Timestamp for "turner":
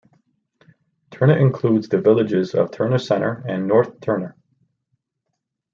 1.11-1.37, 2.71-2.97, 4.01-4.35